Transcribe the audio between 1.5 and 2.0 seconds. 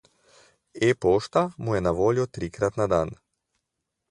mu je na